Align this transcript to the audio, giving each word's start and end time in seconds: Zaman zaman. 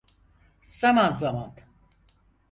Zaman 0.63 1.11
zaman. 1.11 1.53